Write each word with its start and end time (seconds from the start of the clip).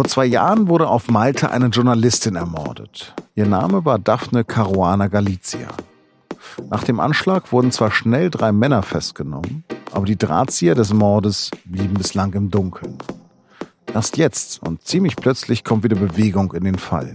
Vor 0.00 0.08
zwei 0.08 0.24
Jahren 0.24 0.68
wurde 0.68 0.88
auf 0.88 1.08
Malta 1.10 1.48
eine 1.48 1.66
Journalistin 1.66 2.34
ermordet. 2.34 3.14
Ihr 3.34 3.44
Name 3.44 3.84
war 3.84 3.98
Daphne 3.98 4.44
Caruana 4.44 5.08
Galizia. 5.08 5.68
Nach 6.70 6.84
dem 6.84 7.00
Anschlag 7.00 7.52
wurden 7.52 7.70
zwar 7.70 7.90
schnell 7.90 8.30
drei 8.30 8.50
Männer 8.50 8.82
festgenommen, 8.82 9.62
aber 9.92 10.06
die 10.06 10.16
Drahtzieher 10.16 10.74
des 10.74 10.94
Mordes 10.94 11.50
blieben 11.66 11.92
bislang 11.92 12.32
im 12.32 12.50
Dunkeln. 12.50 12.96
Erst 13.92 14.16
jetzt 14.16 14.62
und 14.62 14.82
ziemlich 14.84 15.16
plötzlich 15.16 15.64
kommt 15.64 15.84
wieder 15.84 15.96
Bewegung 15.96 16.54
in 16.54 16.64
den 16.64 16.78
Fall. 16.78 17.14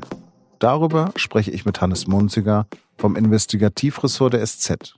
Darüber 0.59 1.09
spreche 1.15 1.49
ich 1.49 1.65
mit 1.65 1.81
Hannes 1.81 2.05
Munziger 2.05 2.67
vom 2.99 3.15
Investigativressort 3.15 4.33
der 4.33 4.45
SZ. 4.45 4.93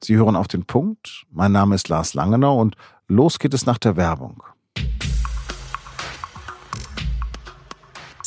Sie 0.00 0.14
hören 0.14 0.36
auf 0.36 0.46
den 0.46 0.66
Punkt. 0.66 1.24
Mein 1.32 1.50
Name 1.50 1.74
ist 1.74 1.88
Lars 1.88 2.14
Langenau 2.14 2.60
und 2.60 2.76
los 3.08 3.40
geht 3.40 3.54
es 3.54 3.66
nach 3.66 3.78
der 3.78 3.96
Werbung. 3.96 4.44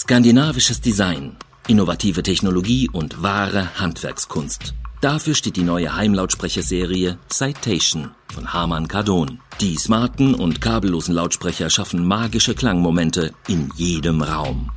Skandinavisches 0.05 0.81
Design, 0.81 1.35
innovative 1.67 2.21
Technologie 2.21 2.87
und 2.93 3.23
wahre 3.23 3.79
Handwerkskunst. 3.79 4.75
Dafür 5.01 5.33
steht 5.33 5.55
die 5.55 5.63
neue 5.63 5.95
Heimlautsprecherserie 5.95 7.17
Citation 7.27 8.11
von 8.31 8.53
Harman 8.53 8.87
Kardon. 8.87 9.39
Die 9.61 9.75
smarten 9.77 10.35
und 10.35 10.61
kabellosen 10.61 11.15
Lautsprecher 11.15 11.71
schaffen 11.71 12.05
magische 12.05 12.53
Klangmomente 12.53 13.33
in 13.47 13.71
jedem 13.77 14.21
Raum. 14.21 14.69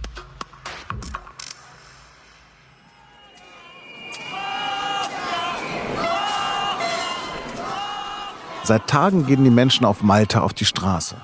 Seit 8.64 8.86
Tagen 8.86 9.26
gehen 9.26 9.44
die 9.44 9.50
Menschen 9.50 9.84
auf 9.84 10.02
Malta 10.02 10.40
auf 10.40 10.54
die 10.54 10.64
Straße. 10.64 11.16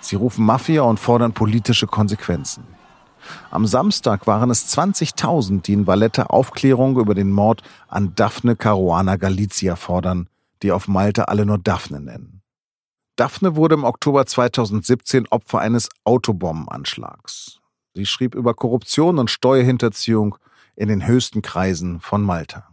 Sie 0.00 0.16
rufen 0.16 0.44
Mafia 0.44 0.82
und 0.82 0.98
fordern 0.98 1.32
politische 1.32 1.86
Konsequenzen. 1.86 2.64
Am 3.50 3.66
Samstag 3.66 4.26
waren 4.26 4.50
es 4.50 4.76
20.000, 4.76 5.62
die 5.62 5.72
in 5.74 5.86
Valletta 5.86 6.24
Aufklärung 6.24 6.98
über 6.98 7.14
den 7.14 7.30
Mord 7.30 7.62
an 7.88 8.14
Daphne 8.14 8.56
Caruana 8.56 9.16
Galizia 9.16 9.76
fordern, 9.76 10.28
die 10.62 10.72
auf 10.72 10.88
Malta 10.88 11.24
alle 11.24 11.46
nur 11.46 11.58
Daphne 11.58 12.00
nennen. 12.00 12.42
Daphne 13.16 13.56
wurde 13.56 13.74
im 13.74 13.84
Oktober 13.84 14.26
2017 14.26 15.28
Opfer 15.28 15.60
eines 15.60 15.88
Autobombenanschlags. 16.04 17.60
Sie 17.94 18.06
schrieb 18.06 18.34
über 18.34 18.54
Korruption 18.54 19.18
und 19.18 19.30
Steuerhinterziehung 19.30 20.36
in 20.76 20.88
den 20.88 21.06
höchsten 21.06 21.42
Kreisen 21.42 22.00
von 22.00 22.22
Malta. 22.22 22.68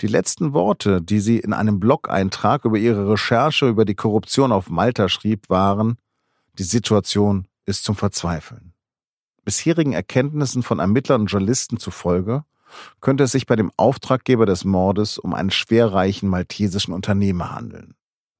Die 0.00 0.06
letzten 0.06 0.52
Worte, 0.52 1.02
die 1.02 1.20
sie 1.20 1.38
in 1.38 1.52
einem 1.52 1.80
Blog-Eintrag 1.80 2.64
über 2.64 2.78
ihre 2.78 3.10
Recherche 3.10 3.68
über 3.68 3.84
die 3.84 3.94
Korruption 3.94 4.52
auf 4.52 4.70
Malta 4.70 5.08
schrieb, 5.08 5.48
waren, 5.48 5.96
die 6.58 6.64
Situation 6.64 7.48
ist 7.66 7.84
zum 7.84 7.96
Verzweifeln. 7.96 8.73
Bisherigen 9.44 9.92
Erkenntnissen 9.92 10.62
von 10.62 10.78
Ermittlern 10.78 11.22
und 11.22 11.26
Journalisten 11.28 11.78
zufolge 11.78 12.44
könnte 13.00 13.24
es 13.24 13.32
sich 13.32 13.46
bei 13.46 13.56
dem 13.56 13.70
Auftraggeber 13.76 14.46
des 14.46 14.64
Mordes 14.64 15.18
um 15.18 15.34
einen 15.34 15.50
schwerreichen 15.50 16.28
maltesischen 16.28 16.92
Unternehmer 16.92 17.54
handeln. 17.54 17.94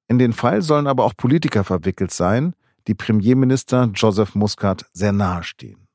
In 0.07 0.19
den 0.19 0.33
Fall 0.33 0.61
sollen 0.61 0.87
aber 0.87 1.05
auch 1.05 1.15
Politiker 1.15 1.63
verwickelt 1.63 2.11
sein, 2.11 2.53
die 2.87 2.95
Premierminister 2.95 3.89
Joseph 3.95 4.35
Muscat 4.35 4.85
sehr 4.93 5.11
nahestehen. 5.11 5.87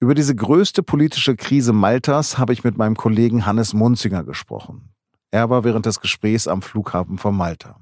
Über 0.00 0.14
diese 0.14 0.34
größte 0.34 0.82
politische 0.82 1.36
Krise 1.36 1.72
Maltas 1.72 2.38
habe 2.38 2.52
ich 2.52 2.64
mit 2.64 2.76
meinem 2.76 2.96
Kollegen 2.96 3.46
Hannes 3.46 3.74
Munzinger 3.74 4.24
gesprochen. 4.24 4.94
Er 5.30 5.50
war 5.50 5.62
während 5.62 5.86
des 5.86 6.00
Gesprächs 6.00 6.48
am 6.48 6.62
Flughafen 6.62 7.18
von 7.18 7.36
Malta. 7.36 7.80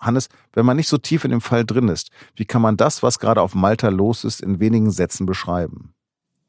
Hannes, 0.00 0.28
wenn 0.52 0.66
man 0.66 0.76
nicht 0.76 0.88
so 0.88 0.98
tief 0.98 1.24
in 1.24 1.30
dem 1.30 1.40
Fall 1.40 1.64
drin 1.64 1.88
ist, 1.88 2.10
wie 2.34 2.44
kann 2.44 2.62
man 2.62 2.76
das, 2.76 3.02
was 3.02 3.18
gerade 3.18 3.42
auf 3.42 3.54
Malta 3.54 3.88
los 3.88 4.24
ist, 4.24 4.40
in 4.40 4.60
wenigen 4.60 4.90
Sätzen 4.90 5.26
beschreiben? 5.26 5.92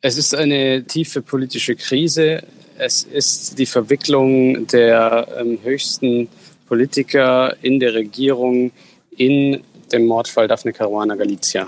Es 0.01 0.17
ist 0.17 0.33
eine 0.33 0.85
tiefe 0.85 1.21
politische 1.21 1.75
Krise. 1.75 2.43
Es 2.77 3.03
ist 3.03 3.59
die 3.59 3.67
Verwicklung 3.67 4.65
der 4.67 5.27
ähm, 5.39 5.59
höchsten 5.61 6.27
Politiker 6.67 7.55
in 7.61 7.79
der 7.79 7.93
Regierung 7.93 8.71
in 9.11 9.61
dem 9.91 10.07
Mordfall 10.07 10.47
Daphne 10.47 10.73
Caruana 10.73 11.15
Galizia. 11.15 11.67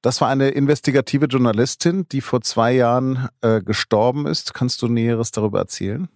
Das 0.00 0.20
war 0.20 0.28
eine 0.28 0.50
investigative 0.50 1.26
Journalistin, 1.26 2.06
die 2.12 2.20
vor 2.20 2.40
zwei 2.40 2.72
Jahren 2.72 3.28
äh, 3.42 3.60
gestorben 3.60 4.26
ist. 4.26 4.54
Kannst 4.54 4.80
du 4.80 4.88
Näheres 4.88 5.32
darüber 5.32 5.58
erzählen? 5.58 6.08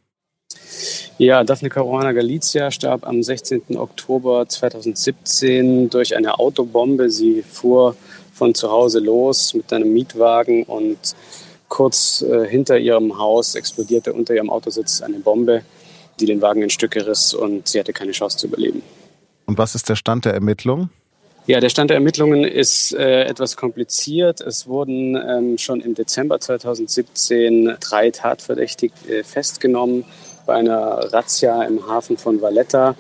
Ja, 1.19 1.45
Daphne 1.45 1.69
Caruana 1.69 2.13
Galizia 2.13 2.71
starb 2.71 3.07
am 3.07 3.23
16. 3.23 3.77
Oktober 3.77 4.49
2017 4.49 5.91
durch 5.91 6.17
eine 6.17 6.39
Autobombe. 6.39 7.11
Sie 7.11 7.43
fuhr 7.43 7.97
von 8.33 8.55
zu 8.55 8.71
Hause 8.71 8.99
los 8.99 9.55
mit 9.55 9.73
einem 9.73 9.93
Mietwagen 9.93 10.65
und 10.65 10.99
kurz 11.69 12.23
äh, 12.23 12.47
hinter 12.47 12.79
ihrem 12.79 13.19
Haus 13.19 13.55
explodierte 13.55 14.13
unter 14.13 14.35
ihrem 14.35 14.51
Autositz 14.51 15.01
eine 15.01 15.21
Bombe, 15.21 15.63
die 16.21 16.27
den 16.27 16.43
Wagen 16.43 16.63
in 16.63 16.71
Stücke 16.71 17.07
riss 17.07 17.35
und 17.35 17.69
sie 17.69 17.79
hatte 17.79 17.93
keine 17.93 18.13
Chance 18.13 18.39
zu 18.39 18.47
überleben. 18.47 18.83
Und 19.47 19.59
was 19.59 19.75
ist 19.75 19.89
der 19.89 19.97
Stand 19.97 20.25
der 20.25 20.35
Ermittlungen? 20.35 20.91
Ja, 21.47 21.59
der 21.59 21.71
Stand 21.71 21.91
der 21.91 21.97
Ermittlungen 21.97 22.45
ist 22.45 22.95
äh, 22.95 23.25
etwas 23.25 23.57
kompliziert. 23.57 24.41
Es 24.41 24.69
wurden 24.69 25.17
ähm, 25.17 25.59
schon 25.59 25.81
im 25.81 25.95
Dezember 25.95 26.39
2017 26.39 27.77
drei 27.81 28.11
Tatverdächtige 28.11 28.95
äh, 29.09 29.25
festgenommen 29.25 30.05
bei 30.47 30.55
einer 30.55 31.13
Razzia 31.13 31.63
im 31.65 31.87
Hafen 31.89 32.17
von 32.17 32.41
Valletta. 32.41 32.95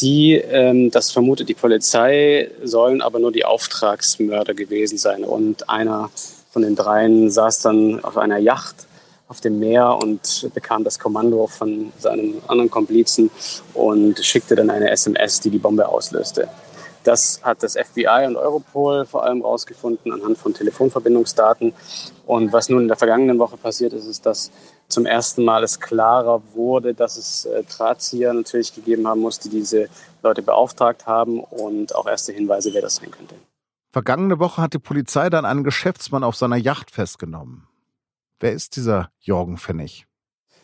Die, 0.00 0.34
ähm, 0.34 0.90
das 0.90 1.12
vermutet 1.12 1.48
die 1.48 1.54
Polizei, 1.54 2.50
sollen 2.62 3.00
aber 3.00 3.18
nur 3.18 3.32
die 3.32 3.44
Auftragsmörder 3.44 4.54
gewesen 4.54 4.98
sein. 4.98 5.24
Und 5.24 5.68
einer 5.68 6.10
von 6.50 6.62
den 6.62 6.74
dreien 6.74 7.30
saß 7.30 7.60
dann 7.60 8.02
auf 8.04 8.16
einer 8.16 8.38
Yacht 8.38 8.86
auf 9.28 9.40
dem 9.40 9.58
Meer 9.58 9.98
und 10.02 10.50
bekam 10.54 10.84
das 10.84 10.98
Kommando 10.98 11.46
von 11.46 11.92
seinem 11.98 12.42
anderen 12.46 12.70
Komplizen 12.70 13.30
und 13.72 14.24
schickte 14.24 14.54
dann 14.54 14.70
eine 14.70 14.90
SMS, 14.90 15.40
die 15.40 15.50
die 15.50 15.58
Bombe 15.58 15.88
auslöste. 15.88 16.48
Das 17.04 17.40
hat 17.42 17.62
das 17.62 17.74
FBI 17.74 18.26
und 18.26 18.36
Europol 18.36 19.04
vor 19.04 19.24
allem 19.24 19.42
herausgefunden 19.42 20.10
anhand 20.10 20.38
von 20.38 20.54
Telefonverbindungsdaten. 20.54 21.74
Und 22.26 22.52
was 22.52 22.70
nun 22.70 22.82
in 22.82 22.88
der 22.88 22.96
vergangenen 22.96 23.38
Woche 23.38 23.58
passiert 23.58 23.92
ist, 23.92 24.06
ist, 24.06 24.24
dass 24.24 24.50
zum 24.94 25.06
ersten 25.06 25.44
Mal 25.44 25.62
es 25.62 25.80
klarer 25.80 26.42
wurde, 26.54 26.94
dass 26.94 27.16
es 27.16 27.44
äh, 27.44 27.64
Drahtzieher 27.64 28.32
natürlich 28.32 28.74
gegeben 28.74 29.06
haben 29.06 29.20
muss, 29.20 29.38
die 29.38 29.50
diese 29.50 29.88
Leute 30.22 30.42
beauftragt 30.42 31.06
haben 31.06 31.40
und 31.40 31.94
auch 31.94 32.06
erste 32.06 32.32
Hinweise, 32.32 32.72
wer 32.72 32.80
das 32.80 32.96
sein 32.96 33.10
könnte. 33.10 33.34
Vergangene 33.90 34.38
Woche 34.38 34.62
hat 34.62 34.74
die 34.74 34.78
Polizei 34.78 35.28
dann 35.30 35.44
einen 35.44 35.64
Geschäftsmann 35.64 36.24
auf 36.24 36.36
seiner 36.36 36.56
Yacht 36.56 36.90
festgenommen. 36.90 37.68
Wer 38.40 38.52
ist 38.52 38.76
dieser 38.76 39.10
Jorgen 39.20 39.58
Pfennig? 39.58 40.06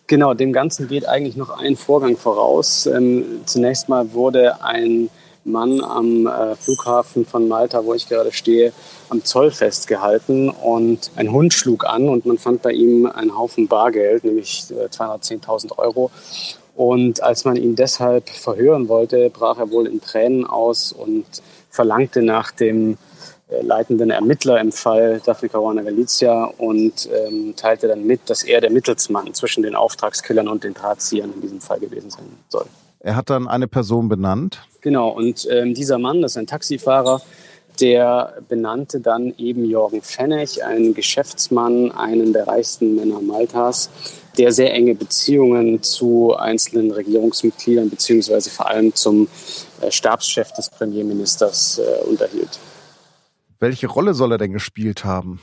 Genau, 0.06 0.34
dem 0.34 0.52
Ganzen 0.52 0.88
geht 0.88 1.06
eigentlich 1.06 1.36
noch 1.36 1.50
ein 1.50 1.76
Vorgang 1.76 2.16
voraus. 2.16 2.86
Ähm, 2.86 3.42
zunächst 3.46 3.88
mal 3.88 4.12
wurde 4.12 4.62
ein 4.64 5.08
Mann 5.44 5.82
am 5.82 6.26
äh, 6.26 6.54
Flughafen 6.56 7.24
von 7.24 7.48
Malta, 7.48 7.84
wo 7.84 7.94
ich 7.94 8.08
gerade 8.08 8.32
stehe, 8.32 8.72
am 9.08 9.24
Zoll 9.24 9.50
festgehalten 9.50 10.50
und 10.50 11.10
ein 11.16 11.32
Hund 11.32 11.54
schlug 11.54 11.84
an 11.84 12.08
und 12.08 12.26
man 12.26 12.38
fand 12.38 12.62
bei 12.62 12.72
ihm 12.72 13.06
einen 13.06 13.36
Haufen 13.36 13.68
Bargeld, 13.68 14.24
nämlich 14.24 14.66
äh, 14.70 14.86
210.000 14.86 15.78
Euro. 15.78 16.10
Und 16.76 17.22
als 17.22 17.44
man 17.44 17.56
ihn 17.56 17.76
deshalb 17.76 18.28
verhören 18.28 18.88
wollte, 18.88 19.30
brach 19.30 19.58
er 19.58 19.70
wohl 19.70 19.86
in 19.86 20.00
Tränen 20.00 20.46
aus 20.46 20.92
und 20.92 21.24
verlangte 21.70 22.22
nach 22.22 22.52
dem 22.52 22.96
äh, 23.50 23.62
leitenden 23.62 24.10
Ermittler 24.10 24.60
im 24.60 24.72
Fall 24.72 25.20
Daphne 25.24 25.48
Caruana 25.48 25.82
Galizia 25.82 26.44
und 26.44 27.08
ähm, 27.12 27.54
teilte 27.56 27.88
dann 27.88 28.06
mit, 28.06 28.30
dass 28.30 28.44
er 28.44 28.60
der 28.60 28.70
Mittelsmann 28.70 29.34
zwischen 29.34 29.62
den 29.62 29.74
Auftragskillern 29.74 30.48
und 30.48 30.64
den 30.64 30.74
Drahtziehern 30.74 31.32
in 31.34 31.40
diesem 31.40 31.60
Fall 31.60 31.80
gewesen 31.80 32.10
sein 32.10 32.24
soll. 32.48 32.66
Er 33.00 33.16
hat 33.16 33.30
dann 33.30 33.48
eine 33.48 33.66
Person 33.66 34.08
benannt. 34.08 34.62
Genau, 34.82 35.08
und 35.08 35.48
ähm, 35.50 35.74
dieser 35.74 35.98
Mann, 35.98 36.20
das 36.22 36.32
ist 36.32 36.36
ein 36.36 36.46
Taxifahrer, 36.46 37.22
der 37.80 38.34
benannte 38.48 39.00
dann 39.00 39.34
eben 39.38 39.64
Jorgen 39.64 40.02
Fennech, 40.02 40.62
einen 40.64 40.92
Geschäftsmann, 40.92 41.92
einen 41.92 42.34
der 42.34 42.46
reichsten 42.46 42.94
Männer 42.94 43.20
Maltas, 43.22 43.88
der 44.36 44.52
sehr 44.52 44.74
enge 44.74 44.94
Beziehungen 44.94 45.82
zu 45.82 46.36
einzelnen 46.36 46.90
Regierungsmitgliedern 46.90 47.88
beziehungsweise 47.88 48.50
vor 48.50 48.68
allem 48.68 48.94
zum 48.94 49.28
äh, 49.80 49.90
Stabschef 49.90 50.52
des 50.52 50.68
Premierministers 50.68 51.78
äh, 51.78 52.04
unterhielt. 52.04 52.58
Welche 53.58 53.86
Rolle 53.86 54.14
soll 54.14 54.32
er 54.32 54.38
denn 54.38 54.52
gespielt 54.52 55.04
haben? 55.04 55.40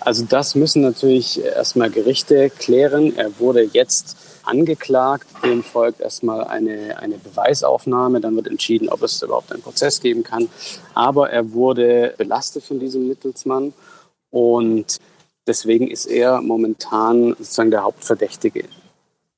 Also 0.00 0.24
das 0.24 0.54
müssen 0.54 0.82
natürlich 0.82 1.42
erstmal 1.42 1.90
Gerichte 1.90 2.50
klären. 2.50 3.16
Er 3.16 3.38
wurde 3.38 3.62
jetzt 3.62 4.16
angeklagt. 4.48 5.26
Dem 5.44 5.62
folgt 5.62 6.00
erstmal 6.00 6.44
eine, 6.44 6.98
eine 6.98 7.18
Beweisaufnahme. 7.18 8.20
Dann 8.20 8.34
wird 8.36 8.48
entschieden, 8.48 8.88
ob 8.88 9.02
es 9.02 9.22
überhaupt 9.22 9.52
einen 9.52 9.62
Prozess 9.62 10.00
geben 10.00 10.22
kann. 10.22 10.48
Aber 10.94 11.30
er 11.30 11.52
wurde 11.52 12.14
belastet 12.16 12.64
von 12.64 12.80
diesem 12.80 13.06
Mittelsmann 13.06 13.72
und 14.30 14.98
deswegen 15.46 15.88
ist 15.88 16.06
er 16.06 16.40
momentan 16.40 17.34
sozusagen 17.38 17.70
der 17.70 17.82
Hauptverdächtige. 17.82 18.64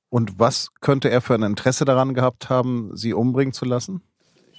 Und 0.08 0.38
was 0.38 0.70
könnte 0.80 1.08
er 1.10 1.20
für 1.20 1.34
ein 1.34 1.42
Interesse 1.42 1.84
daran 1.84 2.14
gehabt 2.14 2.48
haben, 2.48 2.90
sie 2.94 3.12
umbringen 3.12 3.52
zu 3.52 3.64
lassen? 3.64 4.02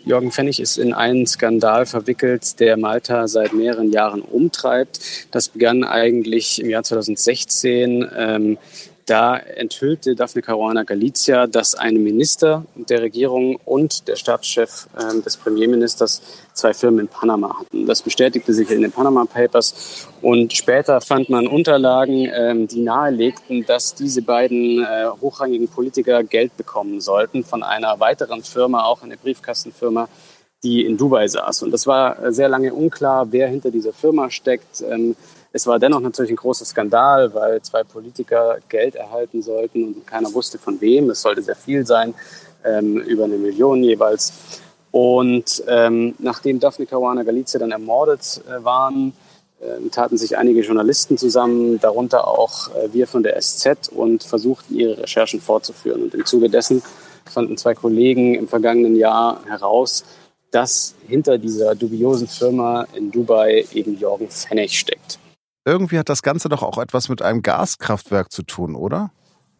Jürgen 0.03 0.31
Pfennig 0.31 0.59
ist 0.59 0.77
in 0.77 0.93
einen 0.93 1.27
Skandal 1.27 1.85
verwickelt, 1.85 2.59
der 2.59 2.75
Malta 2.75 3.27
seit 3.27 3.53
mehreren 3.53 3.91
Jahren 3.91 4.21
umtreibt. 4.21 4.99
Das 5.29 5.49
begann 5.49 5.83
eigentlich 5.83 6.59
im 6.59 6.69
Jahr 6.69 6.83
2016. 6.83 8.09
Ähm, 8.17 8.57
da 9.05 9.37
enthüllte 9.37 10.15
Daphne 10.15 10.41
Caruana 10.41 10.83
Galizia, 10.83 11.47
dass 11.47 11.75
ein 11.75 11.95
Minister 11.95 12.65
der 12.75 13.01
Regierung 13.01 13.57
und 13.65 14.07
der 14.07 14.15
Stabschef 14.15 14.87
äh, 14.97 15.21
des 15.21 15.37
Premierministers 15.37 16.21
zwei 16.53 16.73
Firmen 16.73 17.01
in 17.01 17.07
Panama 17.07 17.59
hatten. 17.59 17.85
Das 17.85 18.01
bestätigte 18.01 18.53
sich 18.53 18.69
in 18.69 18.81
den 18.81 18.91
Panama 18.91 19.25
Papers 19.25 20.07
und 20.21 20.53
später 20.53 21.01
fand 21.01 21.29
man 21.29 21.47
Unterlagen, 21.47 22.25
äh, 22.25 22.67
die 22.67 22.81
nahelegten, 22.81 23.65
dass 23.65 23.95
diese 23.95 24.21
beiden 24.21 24.83
äh, 24.83 25.07
hochrangigen 25.21 25.67
Politiker 25.67 26.23
Geld 26.23 26.55
bekommen 26.57 27.01
sollten 27.01 27.43
von 27.43 27.63
einer 27.63 27.99
weiteren 27.99 28.43
Firma, 28.43 28.83
auch 28.83 29.01
eine 29.01 29.17
Briefkastenfirma, 29.17 30.07
die 30.63 30.85
in 30.85 30.97
Dubai 30.97 31.27
saß. 31.27 31.63
Und 31.63 31.71
das 31.71 31.87
war 31.87 32.31
sehr 32.31 32.49
lange 32.49 32.73
unklar, 32.73 33.31
wer 33.31 33.47
hinter 33.47 33.71
dieser 33.71 33.93
Firma 33.93 34.29
steckt. 34.29 34.83
Ähm, 34.87 35.15
es 35.53 35.67
war 35.67 35.79
dennoch 35.79 35.99
natürlich 35.99 36.31
ein 36.31 36.37
großer 36.37 36.65
Skandal, 36.65 37.33
weil 37.33 37.61
zwei 37.61 37.83
Politiker 37.83 38.57
Geld 38.69 38.95
erhalten 38.95 39.41
sollten 39.41 39.85
und 39.85 40.07
keiner 40.07 40.33
wusste 40.33 40.57
von 40.57 40.79
wem. 40.79 41.09
Es 41.09 41.21
sollte 41.21 41.41
sehr 41.41 41.55
viel 41.55 41.85
sein, 41.85 42.13
ähm, 42.63 42.97
über 42.97 43.25
eine 43.25 43.37
Million 43.37 43.83
jeweils. 43.83 44.61
Und 44.91 45.63
ähm, 45.67 46.15
nachdem 46.19 46.59
Daphne 46.59 46.85
Caruana 46.85 47.23
Galizia 47.23 47.59
dann 47.59 47.71
ermordet 47.71 48.41
äh, 48.47 48.63
waren, 48.63 49.13
äh, 49.61 49.89
taten 49.89 50.17
sich 50.17 50.37
einige 50.37 50.61
Journalisten 50.61 51.17
zusammen, 51.17 51.79
darunter 51.79 52.27
auch 52.27 52.69
äh, 52.75 52.93
wir 52.93 53.07
von 53.07 53.23
der 53.23 53.39
SZ 53.41 53.89
und 53.89 54.23
versuchten 54.23 54.75
ihre 54.75 54.99
Recherchen 54.99 55.41
fortzuführen. 55.41 56.03
Und 56.03 56.13
im 56.13 56.25
Zuge 56.25 56.49
dessen 56.49 56.81
fanden 57.25 57.57
zwei 57.57 57.73
Kollegen 57.73 58.35
im 58.35 58.47
vergangenen 58.47 58.95
Jahr 58.95 59.41
heraus, 59.47 60.03
dass 60.51 60.95
hinter 61.07 61.37
dieser 61.37 61.73
dubiosen 61.75 62.27
Firma 62.27 62.85
in 62.93 63.11
Dubai 63.11 63.65
eben 63.73 63.97
Jorgen 63.97 64.27
Pfennig 64.27 64.77
steckt 64.77 65.19
irgendwie 65.65 65.99
hat 65.99 66.09
das 66.09 66.23
Ganze 66.23 66.49
doch 66.49 66.63
auch 66.63 66.77
etwas 66.77 67.09
mit 67.09 67.21
einem 67.21 67.41
Gaskraftwerk 67.41 68.31
zu 68.31 68.43
tun, 68.43 68.75
oder? 68.75 69.11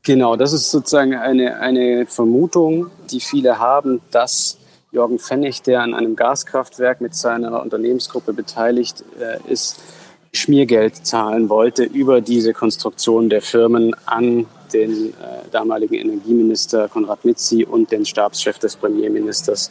Genau, 0.04 0.36
das 0.36 0.52
ist 0.52 0.72
sozusagen 0.72 1.14
eine, 1.14 1.58
eine 1.60 2.08
Vermutung, 2.08 2.90
die 3.12 3.20
viele 3.20 3.60
haben, 3.60 4.02
dass 4.10 4.58
Jorgen 4.92 5.20
Pfennig, 5.20 5.62
der 5.62 5.82
an 5.82 5.94
einem 5.94 6.16
Gaskraftwerk 6.16 7.02
mit 7.02 7.14
seiner 7.14 7.62
Unternehmensgruppe 7.62 8.34
beteiligt 8.34 9.04
äh, 9.20 9.52
ist, 9.52 9.80
Schmiergeld 10.34 11.06
zahlen 11.06 11.50
wollte 11.50 11.84
über 11.84 12.22
diese 12.22 12.54
Konstruktion 12.54 13.30
der 13.30 13.42
Firmen 13.42 13.94
an 14.06 14.48
den 14.74 15.10
äh, 15.10 15.14
damaligen 15.52 15.96
Energieminister 15.96 16.88
Konrad 16.88 17.26
Mitzi 17.26 17.66
und 17.66 17.92
den 17.92 18.06
Stabschef 18.06 18.58
des 18.58 18.78
Premierministers 18.78 19.70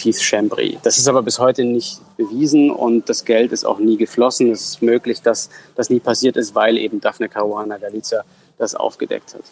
Keith 0.00 0.20
Chambry. 0.20 0.78
Das 0.82 0.96
ist 0.96 1.08
aber 1.08 1.22
bis 1.22 1.38
heute 1.38 1.64
nicht 1.64 2.00
bewiesen 2.16 2.70
und 2.70 3.08
das 3.08 3.24
Geld 3.24 3.52
ist 3.52 3.64
auch 3.64 3.78
nie 3.78 3.96
geflossen. 3.96 4.50
Es 4.50 4.62
ist 4.62 4.82
möglich, 4.82 5.20
dass 5.20 5.50
das 5.76 5.90
nie 5.90 6.00
passiert 6.00 6.36
ist, 6.36 6.54
weil 6.54 6.78
eben 6.78 7.00
Daphne 7.00 7.28
Caruana 7.28 7.76
Galizia 7.76 8.22
das 8.58 8.74
aufgedeckt 8.74 9.34
hat. 9.34 9.42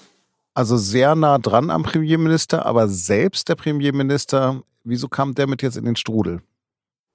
Also 0.55 0.77
sehr 0.77 1.15
nah 1.15 1.39
dran 1.39 1.71
am 1.71 1.83
Premierminister, 1.83 2.65
aber 2.65 2.89
selbst 2.89 3.49
der 3.49 3.55
Premierminister, 3.55 4.63
wieso 4.85 5.09
kam 5.09 5.35
der 5.35 5.47
mit 5.47 5.63
jetzt 5.63 5.77
in 5.77 5.85
den 5.85 5.97
Strudel? 5.97 6.41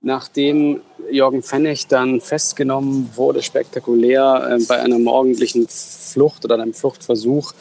Nachdem 0.02 0.82
Jorgen 1.12 1.42
Pfennig 1.42 1.88
dann 1.88 2.22
festgenommen 2.22 3.10
wurde, 3.16 3.42
spektakulär 3.42 4.58
äh, 4.60 4.64
bei 4.66 4.80
einer 4.80 5.00
morgendlichen 5.00 5.68
Flucht 5.68 6.46
oder 6.46 6.56
einem 6.56 6.74
Fluchtversuch 6.74 7.54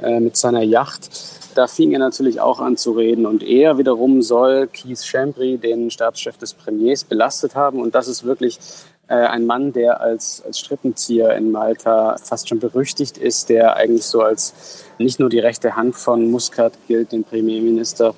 äh, 0.00 0.20
mit 0.20 0.36
seiner 0.36 0.62
Yacht, 0.62 1.10
da 1.54 1.66
fing 1.66 1.92
er 1.92 1.98
natürlich 1.98 2.40
auch 2.40 2.60
an 2.60 2.76
zu 2.76 2.92
reden. 2.92 3.26
Und 3.26 3.42
er 3.42 3.78
wiederum 3.78 4.22
soll 4.22 4.68
Keith 4.68 5.02
Chambry, 5.02 5.58
den 5.58 5.90
Stabschef 5.90 6.36
des 6.38 6.54
Premiers, 6.54 7.04
belastet 7.04 7.54
haben. 7.54 7.80
Und 7.80 7.94
das 7.94 8.06
ist 8.06 8.24
wirklich 8.24 8.58
äh, 9.08 9.14
ein 9.14 9.46
Mann, 9.46 9.72
der 9.72 10.00
als, 10.00 10.42
als 10.46 10.60
Strippenzieher 10.60 11.36
in 11.36 11.50
Malta 11.50 12.16
fast 12.22 12.48
schon 12.48 12.60
berüchtigt 12.60 13.18
ist, 13.18 13.48
der 13.48 13.74
eigentlich 13.76 14.04
so 14.04 14.22
als 14.22 14.84
nicht 14.98 15.18
nur 15.18 15.30
die 15.30 15.40
rechte 15.40 15.74
Hand 15.74 15.96
von 15.96 16.30
Muscat 16.30 16.74
gilt, 16.86 17.12
den 17.12 17.24
Premierminister, 17.24 18.14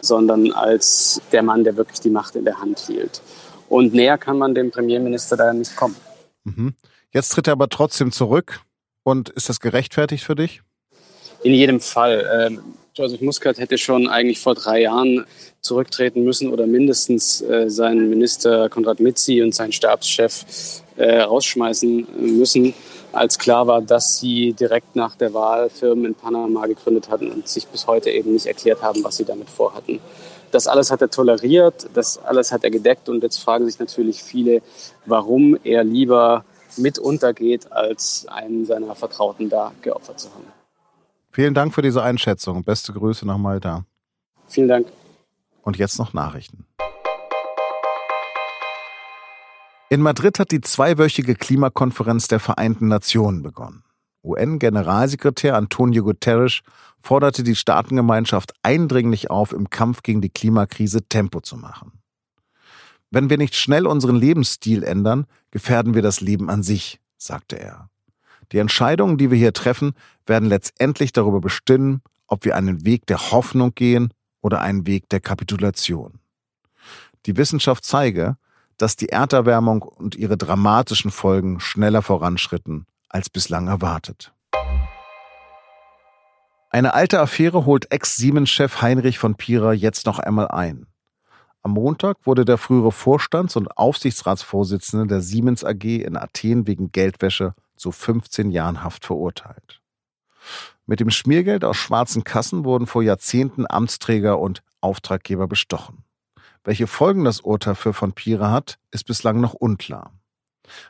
sondern 0.00 0.52
als 0.52 1.20
der 1.32 1.42
Mann, 1.42 1.64
der 1.64 1.76
wirklich 1.76 2.00
die 2.00 2.10
Macht 2.10 2.36
in 2.36 2.44
der 2.44 2.60
Hand 2.60 2.78
hielt. 2.80 3.22
Und 3.68 3.94
näher 3.94 4.18
kann 4.18 4.38
man 4.38 4.54
dem 4.54 4.70
Premierminister 4.70 5.36
da 5.36 5.52
nicht 5.52 5.74
kommen. 5.74 5.96
Mhm. 6.44 6.74
Jetzt 7.10 7.30
tritt 7.30 7.48
er 7.48 7.52
aber 7.52 7.68
trotzdem 7.68 8.12
zurück. 8.12 8.60
Und 9.02 9.28
ist 9.30 9.48
das 9.48 9.60
gerechtfertigt 9.60 10.24
für 10.24 10.34
dich? 10.34 10.62
In 11.44 11.52
jedem 11.52 11.78
Fall. 11.78 12.48
Ähm, 12.48 12.60
Joseph 12.94 13.20
Muscat 13.20 13.58
hätte 13.58 13.76
schon 13.76 14.08
eigentlich 14.08 14.40
vor 14.40 14.54
drei 14.54 14.80
Jahren 14.80 15.26
zurücktreten 15.60 16.24
müssen 16.24 16.50
oder 16.50 16.66
mindestens 16.66 17.42
äh, 17.42 17.68
seinen 17.68 18.08
Minister 18.08 18.70
Konrad 18.70 18.98
Mitzi 18.98 19.42
und 19.42 19.54
seinen 19.54 19.72
Stabschef 19.72 20.46
äh, 20.96 21.20
rausschmeißen 21.20 22.06
müssen, 22.38 22.72
als 23.12 23.38
klar 23.38 23.66
war, 23.66 23.82
dass 23.82 24.20
sie 24.20 24.54
direkt 24.54 24.96
nach 24.96 25.16
der 25.16 25.34
Wahl 25.34 25.68
Firmen 25.68 26.06
in 26.06 26.14
Panama 26.14 26.66
gegründet 26.66 27.10
hatten 27.10 27.30
und 27.30 27.46
sich 27.46 27.66
bis 27.66 27.86
heute 27.86 28.10
eben 28.10 28.32
nicht 28.32 28.46
erklärt 28.46 28.80
haben, 28.80 29.04
was 29.04 29.18
sie 29.18 29.26
damit 29.26 29.50
vorhatten. 29.50 30.00
Das 30.50 30.66
alles 30.66 30.90
hat 30.90 31.02
er 31.02 31.10
toleriert, 31.10 31.88
das 31.92 32.16
alles 32.16 32.52
hat 32.52 32.64
er 32.64 32.70
gedeckt 32.70 33.10
und 33.10 33.22
jetzt 33.22 33.36
fragen 33.36 33.66
sich 33.66 33.78
natürlich 33.78 34.22
viele, 34.22 34.62
warum 35.04 35.58
er 35.62 35.84
lieber 35.84 36.46
mit 36.78 36.98
untergeht, 36.98 37.70
als 37.70 38.24
einen 38.28 38.64
seiner 38.64 38.94
Vertrauten 38.94 39.50
da 39.50 39.72
geopfert 39.82 40.20
zu 40.20 40.30
haben. 40.32 40.63
Vielen 41.34 41.52
Dank 41.52 41.74
für 41.74 41.82
diese 41.82 42.00
Einschätzung. 42.00 42.62
Beste 42.62 42.92
Grüße 42.92 43.26
nach 43.26 43.38
Malta. 43.38 43.84
Vielen 44.46 44.68
Dank. 44.68 44.86
Und 45.62 45.76
jetzt 45.76 45.98
noch 45.98 46.12
Nachrichten. 46.12 46.64
In 49.90 50.00
Madrid 50.00 50.38
hat 50.38 50.52
die 50.52 50.60
zweiwöchige 50.60 51.34
Klimakonferenz 51.34 52.28
der 52.28 52.38
Vereinten 52.38 52.86
Nationen 52.86 53.42
begonnen. 53.42 53.82
UN-Generalsekretär 54.22 55.56
Antonio 55.56 56.04
Guterres 56.04 56.60
forderte 57.02 57.42
die 57.42 57.56
Staatengemeinschaft 57.56 58.54
eindringlich 58.62 59.28
auf, 59.28 59.52
im 59.52 59.70
Kampf 59.70 60.04
gegen 60.04 60.20
die 60.20 60.30
Klimakrise 60.30 61.02
Tempo 61.08 61.40
zu 61.40 61.56
machen. 61.56 62.00
Wenn 63.10 63.28
wir 63.28 63.38
nicht 63.38 63.56
schnell 63.56 63.88
unseren 63.88 64.14
Lebensstil 64.14 64.84
ändern, 64.84 65.26
gefährden 65.50 65.94
wir 65.94 66.02
das 66.02 66.20
Leben 66.20 66.48
an 66.48 66.62
sich, 66.62 67.00
sagte 67.18 67.58
er. 67.58 67.90
Die 68.52 68.58
Entscheidungen, 68.58 69.18
die 69.18 69.30
wir 69.30 69.38
hier 69.38 69.52
treffen, 69.52 69.94
werden 70.26 70.48
letztendlich 70.48 71.12
darüber 71.12 71.40
bestimmen, 71.40 72.02
ob 72.26 72.44
wir 72.44 72.56
einen 72.56 72.84
Weg 72.84 73.06
der 73.06 73.30
Hoffnung 73.30 73.74
gehen 73.74 74.12
oder 74.40 74.60
einen 74.60 74.86
Weg 74.86 75.08
der 75.08 75.20
Kapitulation. 75.20 76.20
Die 77.26 77.36
Wissenschaft 77.36 77.84
zeige, 77.84 78.36
dass 78.76 78.96
die 78.96 79.08
Erderwärmung 79.08 79.82
und 79.82 80.16
ihre 80.16 80.36
dramatischen 80.36 81.10
Folgen 81.10 81.60
schneller 81.60 82.02
voranschritten 82.02 82.86
als 83.08 83.30
bislang 83.30 83.68
erwartet. 83.68 84.32
Eine 86.70 86.94
alte 86.94 87.20
Affäre 87.20 87.66
holt 87.66 87.92
Ex-Siemens-Chef 87.92 88.82
Heinrich 88.82 89.18
von 89.18 89.36
Pira 89.36 89.72
jetzt 89.72 90.06
noch 90.06 90.18
einmal 90.18 90.48
ein. 90.48 90.86
Am 91.62 91.70
Montag 91.70 92.18
wurde 92.26 92.44
der 92.44 92.58
frühere 92.58 92.90
Vorstands- 92.90 93.56
und 93.56 93.78
Aufsichtsratsvorsitzende 93.78 95.06
der 95.06 95.20
Siemens 95.20 95.64
AG 95.64 95.84
in 95.84 96.16
Athen 96.16 96.66
wegen 96.66 96.90
Geldwäsche 96.90 97.54
zu 97.84 97.92
15 97.92 98.50
Jahren 98.50 98.82
Haft 98.82 99.04
verurteilt. 99.04 99.82
Mit 100.86 101.00
dem 101.00 101.10
Schmiergeld 101.10 101.66
aus 101.66 101.76
schwarzen 101.76 102.24
Kassen 102.24 102.64
wurden 102.64 102.86
vor 102.86 103.02
Jahrzehnten 103.02 103.66
Amtsträger 103.68 104.38
und 104.38 104.62
Auftraggeber 104.80 105.46
bestochen. 105.48 106.02
Welche 106.64 106.86
Folgen 106.86 107.24
das 107.24 107.40
Urteil 107.40 107.74
für 107.74 107.92
von 107.92 108.14
Pira 108.14 108.50
hat, 108.50 108.78
ist 108.90 109.04
bislang 109.04 109.38
noch 109.38 109.52
unklar. 109.52 110.14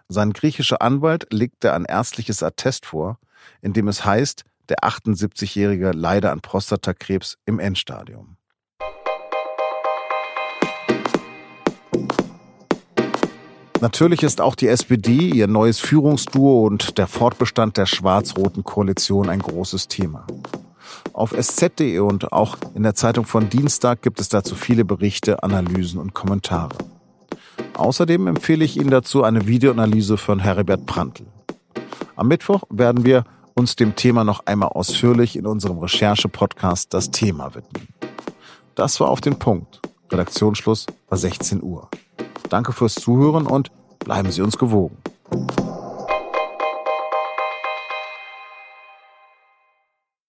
Sein 0.07 0.33
griechischer 0.33 0.83
Anwalt 0.83 1.33
legte 1.33 1.73
ein 1.73 1.85
ärztliches 1.85 2.45
Attest 2.45 2.87
vor, 2.87 3.19
in 3.61 3.73
dem 3.73 3.89
es 3.89 4.05
heißt, 4.05 4.45
der 4.69 4.85
78-Jährige 4.85 5.91
leide 5.91 6.31
an 6.31 6.43
Prostatakrebs 6.43 7.39
im 7.45 7.59
Endstadium. 7.59 8.37
Natürlich 13.85 14.23
ist 14.23 14.41
auch 14.41 14.55
die 14.55 14.69
SPD, 14.69 15.29
ihr 15.29 15.47
neues 15.47 15.79
Führungsduo 15.79 16.65
und 16.67 16.97
der 16.97 17.07
Fortbestand 17.07 17.77
der 17.77 17.85
schwarz-roten 17.85 18.65
Koalition 18.65 19.29
ein 19.29 19.41
großes 19.41 19.89
Thema. 19.89 20.27
Auf 21.13 21.33
sz.de 21.33 21.99
und 21.99 22.33
auch 22.33 22.57
in 22.75 22.83
der 22.83 22.95
Zeitung 22.95 23.27
von 23.27 23.51
Dienstag 23.51 24.01
gibt 24.01 24.23
es 24.23 24.31
dazu 24.31 24.55
viele 24.55 24.87
Berichte, 24.87 25.43
Analysen 25.43 26.01
und 26.01 26.15
Kommentare. 26.15 26.79
Außerdem 27.75 28.27
empfehle 28.27 28.65
ich 28.65 28.79
Ihnen 28.79 28.89
dazu 28.89 29.23
eine 29.23 29.47
Videoanalyse 29.47 30.17
von 30.17 30.39
Heribert 30.39 30.87
Prantl. 30.87 31.27
Am 32.17 32.29
Mittwoch 32.29 32.63
werden 32.71 33.05
wir 33.05 33.25
uns 33.53 33.77
dem 33.77 33.97
Thema 33.97 34.25
noch 34.25 34.47
einmal 34.47 34.71
ausführlich 34.71 35.37
in 35.37 35.47
unserem 35.47 35.77
Recherche-Podcast 35.77 36.95
Das 36.95 37.11
Thema 37.11 37.55
widmen. 37.55 37.89
Das 38.77 38.99
war 39.01 39.11
auf 39.11 39.21
den 39.21 39.39
Punkt. 39.39 39.83
Redaktionsschluss 40.11 40.87
war 41.11 41.19
16 41.19 41.63
Uhr. 41.63 41.91
Danke 42.49 42.73
fürs 42.73 42.95
Zuhören 42.95 43.47
und 43.47 43.71
bleiben 43.99 44.31
Sie 44.31 44.43
uns 44.43 44.59
gewogen. 44.59 44.97